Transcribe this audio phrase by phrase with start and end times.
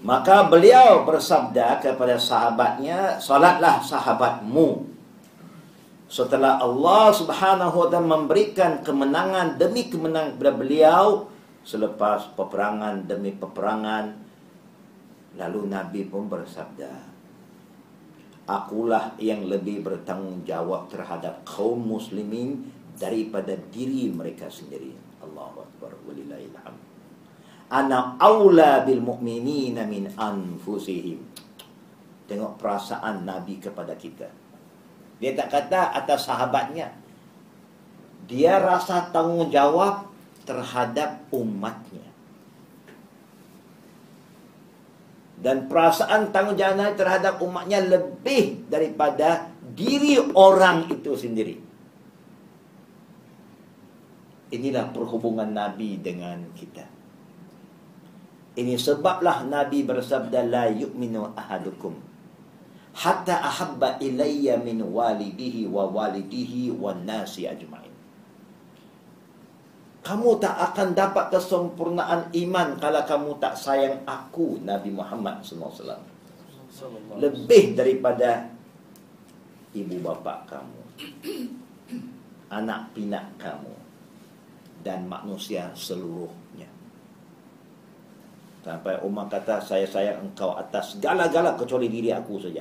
[0.00, 4.88] Maka beliau bersabda kepada sahabatnya, Salatlah sahabatmu.
[6.08, 11.28] Setelah Allah subhanahu wa memberikan kemenangan demi kemenangan kepada beliau,
[11.62, 14.16] selepas peperangan demi peperangan,
[15.36, 17.12] lalu Nabi pun bersabda,
[18.48, 24.96] Akulah yang lebih bertanggungjawab terhadap kaum muslimin daripada diri mereka sendiri.
[25.22, 25.94] Allahu Akbar.
[26.08, 26.89] Walillahilhamd
[27.70, 31.22] ana aula bil mu'minina min anfusihim.
[32.26, 34.26] Tengok perasaan Nabi kepada kita.
[35.22, 36.90] Dia tak kata atas sahabatnya.
[38.26, 40.06] Dia rasa tanggungjawab
[40.46, 42.06] terhadap umatnya.
[45.40, 51.56] Dan perasaan tanggungjawab terhadap umatnya lebih daripada diri orang itu sendiri.
[54.50, 56.99] Inilah perhubungan Nabi dengan kita.
[58.60, 61.96] Ini sebablah Nabi bersabda la yu'minu ahadukum
[62.92, 67.94] hatta ahabba ilayya min walidihi wa walidihi wa nasi ajma'in.
[70.00, 76.00] Kamu tak akan dapat kesempurnaan iman kalau kamu tak sayang aku Nabi Muhammad SAW.
[77.20, 78.48] Lebih daripada
[79.76, 80.80] ibu bapa kamu,
[82.48, 83.74] anak pinak kamu
[84.80, 86.79] dan manusia seluruhnya.
[88.60, 92.60] Sampai Umar kata saya sayang engkau atas segala-gala kecuali diri aku saja.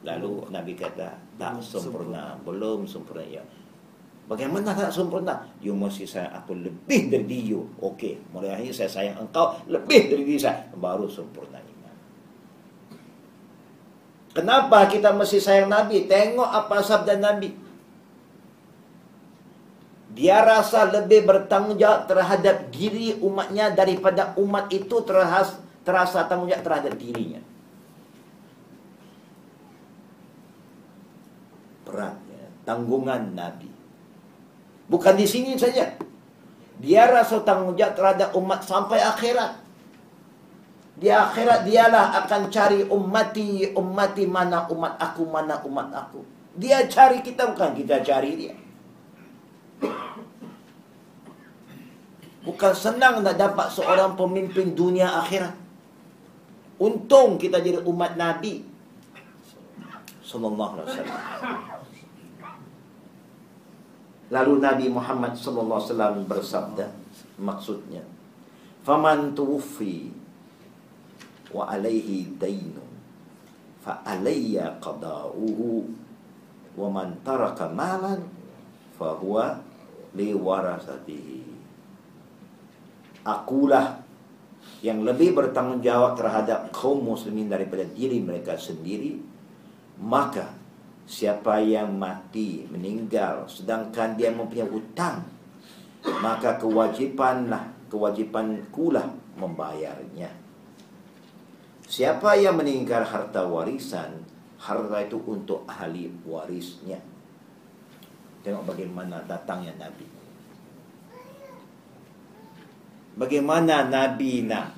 [0.00, 3.44] Lalu Nabi kata tak sempurna, belum sempurna ya.
[4.24, 5.44] Bagaimana tak sempurna?
[5.60, 7.66] You mesti sayang aku lebih dari you.
[7.82, 10.70] Okey, mulai hari ini saya sayang engkau lebih dari diri saya.
[10.72, 11.96] Baru sempurna iman.
[14.30, 16.06] Kenapa kita mesti sayang Nabi?
[16.08, 17.50] Tengok apa sabda Nabi.
[20.20, 27.40] Dia rasa lebih bertanggungjawab terhadap diri umatnya daripada umat itu terasa, terasa tanggungjawab terhadap dirinya.
[31.88, 33.72] Beratnya tanggungan Nabi.
[34.92, 35.88] Bukan di sini saja.
[36.84, 39.56] Dia rasa tanggungjawab terhadap umat sampai akhirat.
[41.00, 46.20] Di akhirat dialah akan cari ummati, ummati mana umat aku, mana umat aku.
[46.60, 48.60] Dia cari kita bukan kita cari dia.
[52.40, 55.52] Bukan senang nak dapat seorang pemimpin dunia akhirat.
[56.80, 58.64] Untung kita jadi umat Nabi.
[60.24, 61.20] Sallallahu alaihi wasallam.
[64.30, 66.86] Lalu Nabi Muhammad sallallahu alaihi wasallam bersabda
[67.36, 68.00] maksudnya,
[68.86, 70.08] "Faman tuwfi
[71.50, 72.88] wa alaihi dainun
[73.82, 75.82] fa alayya qada'uhu
[76.78, 78.22] wa man taraka malan
[78.94, 79.60] fa huwa
[80.14, 81.49] li warasatihi."
[83.24, 84.00] Akulah
[84.80, 89.20] yang lebih bertanggungjawab terhadap kaum muslimin daripada diri mereka sendiri.
[90.00, 90.56] Maka
[91.04, 95.26] siapa yang mati meninggal sedangkan dia mempunyai hutang
[96.00, 99.04] maka kewajipanlah kewajipan kulah
[99.36, 100.32] membayarnya.
[101.84, 104.22] Siapa yang meninggal harta warisan
[104.62, 107.02] harta itu untuk ahli warisnya.
[108.40, 110.19] Tengok bagaimana datangnya nabi
[113.18, 114.74] Bagaimana Nabi nak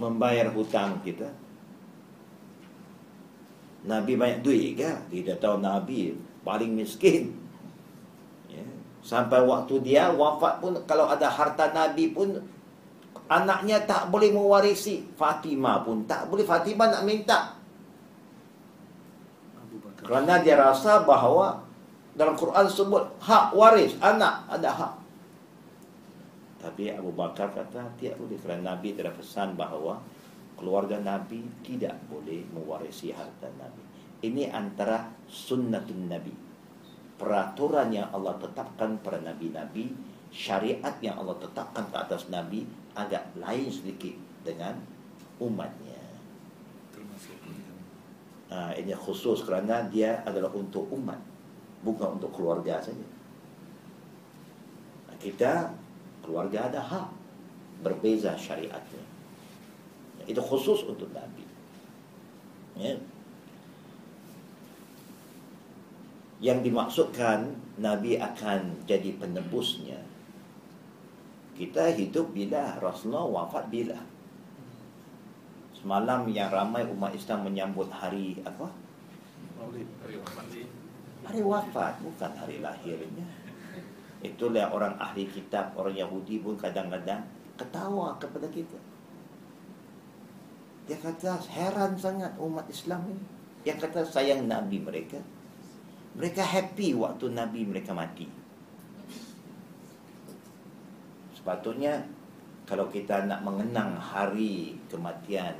[0.00, 1.28] membayar hutang kita?
[3.84, 4.90] Nabi banyak duit ke?
[5.08, 6.12] Kita tahu Nabi
[6.44, 7.32] paling miskin.
[8.48, 8.64] Ya.
[9.00, 12.36] Sampai waktu dia wafat pun kalau ada harta Nabi pun
[13.28, 15.04] anaknya tak boleh mewarisi.
[15.16, 16.44] Fatimah pun tak boleh.
[16.44, 17.56] Fatimah nak minta.
[20.00, 21.60] Kerana dia rasa bahawa
[22.16, 24.99] dalam Quran sebut hak waris anak ada hak.
[26.60, 29.96] Tapi Abu Bakar kata tidak boleh kerana Nabi telah pesan bahawa
[30.60, 33.80] keluarga Nabi tidak boleh mewarisi harta Nabi.
[34.20, 36.34] Ini antara sunnatun Nabi.
[37.16, 39.92] Peraturan yang Allah tetapkan pada Nabi-Nabi,
[40.28, 44.12] syariat yang Allah tetapkan ke atas Nabi agak lain sedikit
[44.44, 44.76] dengan
[45.40, 46.00] umatnya.
[48.50, 51.16] Ha, ini khusus kerana dia adalah untuk umat,
[51.80, 53.06] bukan untuk keluarga saja.
[55.20, 55.70] Kita
[56.24, 57.08] keluarga ada hak
[57.80, 59.04] berbeza syariatnya.
[60.28, 61.44] Itu khusus untuk nabi.
[62.76, 62.94] Ya.
[66.40, 70.00] Yang dimaksudkan nabi akan jadi penebusnya.
[71.60, 74.00] Kita hidup bila Rasulullah wafat bila?
[75.76, 78.72] Semalam yang ramai umat Islam menyambut hari apa?
[81.28, 82.00] Hari wafat.
[82.00, 83.49] Bukan hari lahirnya
[84.20, 87.24] Itulah orang ahli kitab, orang Yahudi pun kadang-kadang
[87.56, 88.76] ketawa kepada kita.
[90.84, 93.24] Dia kata heran sangat umat Islam ini.
[93.64, 95.20] Yang kata sayang Nabi mereka.
[96.16, 98.26] Mereka happy waktu Nabi mereka mati.
[101.36, 102.04] Sepatutnya
[102.68, 105.56] kalau kita nak mengenang hari kematian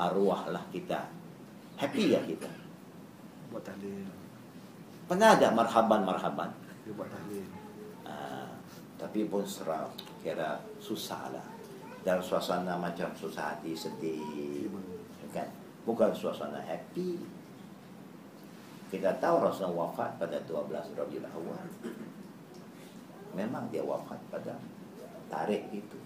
[0.00, 1.04] arwahlah kita.
[1.76, 2.48] Happy ya kita.
[3.52, 4.08] Buat tahlil.
[5.10, 6.59] Pernah ada marhaban-marhaban.
[6.84, 7.46] Dia buat tahlil.
[8.04, 8.50] Ah,
[8.96, 9.92] tapi pun seram.
[10.20, 11.46] Kira susah lah.
[12.00, 14.68] Dalam suasana macam susah hati, sedih.
[15.30, 15.48] Kan?
[15.84, 17.20] Bukan suasana happy.
[18.90, 21.66] Kita tahu Rasulullah wafat pada 12 Rabiul Awal.
[23.38, 24.58] Memang dia wafat pada
[25.30, 25.98] tarikh itu.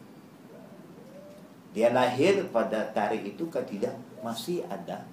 [1.73, 5.09] Dia lahir pada tarikh itu kan tidak masih ada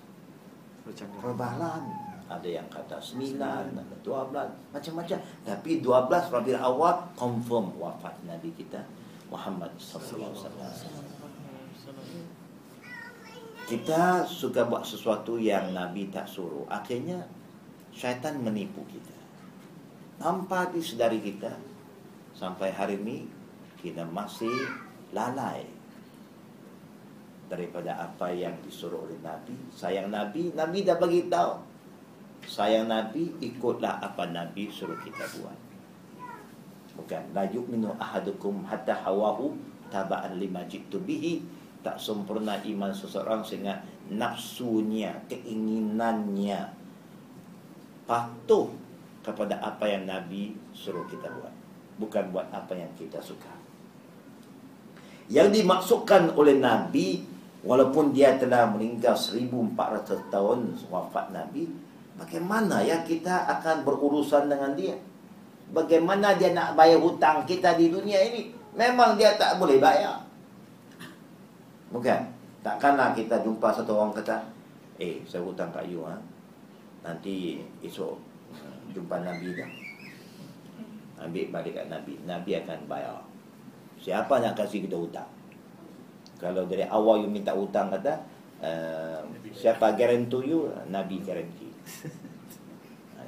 [0.81, 1.21] Bercanda.
[2.31, 5.17] Ada yang kata 9, ada 12, macam-macam.
[5.43, 8.79] Tapi 12 Rabiul Awal confirm wafat Nabi kita
[9.27, 10.71] Muhammad sallallahu alaihi wasallam.
[13.67, 16.67] Kita suka buat sesuatu yang Nabi tak suruh.
[16.67, 17.23] Akhirnya
[17.95, 19.15] syaitan menipu kita.
[20.19, 21.55] Tanpa disedari kita
[22.35, 23.27] sampai hari ini
[23.79, 24.51] kita masih
[25.15, 25.63] lalai
[27.51, 29.55] daripada apa yang disuruh oleh Nabi.
[29.75, 31.70] Sayang Nabi, Nabi dah bagi tahu.
[32.45, 35.57] Sayang Nabi, ikutlah apa Nabi suruh kita buat.
[36.97, 39.55] Bukan la yu'minu ahadukum hatta hawahu
[39.87, 41.41] taba'an lima jitu bihi
[41.81, 46.69] tak sempurna iman seseorang sehingga nafsunya, keinginannya
[48.05, 48.69] patuh
[49.21, 51.53] kepada apa yang Nabi suruh kita buat.
[51.97, 53.49] Bukan buat apa yang kita suka.
[55.31, 57.23] Yang dimaksudkan oleh Nabi
[57.61, 61.69] walaupun dia telah meninggal 1400 tahun wafat Nabi,
[62.19, 64.95] bagaimana ya kita akan berurusan dengan dia?
[65.71, 68.51] Bagaimana dia nak bayar hutang kita di dunia ini?
[68.75, 70.19] Memang dia tak boleh bayar.
[71.91, 72.21] Bukan.
[72.61, 74.37] Takkanlah kita jumpa satu orang kata,
[75.01, 76.13] "Eh, saya hutang kat you ha.
[77.01, 78.13] Nanti esok
[78.53, 79.71] uh, jumpa Nabi dah."
[81.25, 82.21] Ambil balik kat Nabi.
[82.21, 83.17] Nabi akan bayar.
[83.97, 85.29] Siapa nak kasih kita hutang?
[86.37, 88.13] Kalau dari awal you minta hutang kata,
[88.61, 89.21] uh,
[89.53, 90.69] siapa guarantee you?
[90.89, 91.70] Nabi guarantee.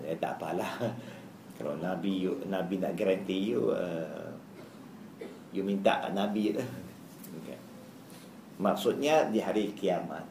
[0.03, 0.67] Eh, tak apalah.
[1.55, 4.35] Kalau Nabi you, Nabi nak guarantee you, uh,
[5.55, 6.59] you minta Nabi.
[7.39, 7.55] Okay.
[8.61, 10.21] Maksudnya di hari kiamat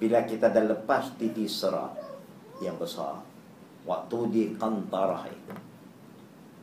[0.00, 1.92] Bila kita dah lepas titi serat
[2.64, 3.20] Yang besar
[3.84, 5.54] Waktu di kantarah itu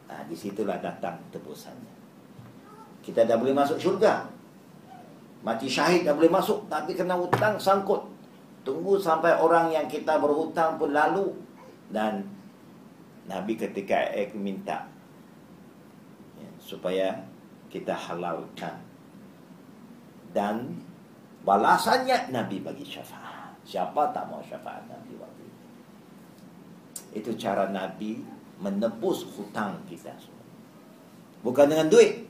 [0.10, 1.94] nah, Di situlah datang tebusannya
[3.06, 4.26] Kita dah boleh masuk syurga
[5.46, 8.17] Mati syahid dah boleh masuk Tapi kena hutang sangkut
[8.68, 11.32] Tunggu sampai orang yang kita berhutang pun lalu
[11.88, 12.28] Dan
[13.32, 14.92] Nabi ketika ek minta
[16.36, 17.24] ya, Supaya
[17.72, 18.88] kita halalkan
[20.32, 20.76] dan
[21.42, 23.56] balasannya Nabi bagi syafaat.
[23.68, 25.64] Siapa tak mau syafaat Nabi waktu itu?
[27.24, 28.22] Itu cara Nabi
[28.62, 30.46] menebus hutang kita semua.
[31.42, 32.28] Bukan dengan duit,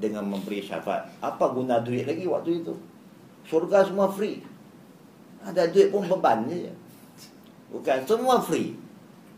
[0.00, 1.12] dengan memberi syafaat.
[1.22, 2.74] Apa guna duit lagi waktu itu?
[3.46, 4.40] Surga semua free.
[5.42, 6.70] Ada duit pun beban je.
[7.72, 8.76] Bukan semua free.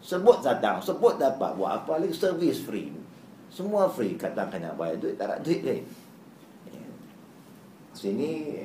[0.04, 2.92] Sebut datang, sebut dapat buat apa lagi servis free.
[3.48, 5.86] Semua free katakan nak bayar duit tak ada duit lagi.
[7.94, 8.58] Sini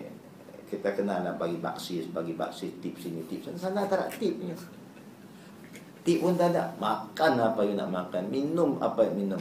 [0.65, 3.62] kita kena nak bagi baksis, bagi baksis tip sini tip sana.
[3.62, 4.50] Sana tak ada tip ni.
[6.01, 6.74] Tip pun tak ada.
[6.81, 9.38] Makan apa yang nak makan, minum apa yang minum.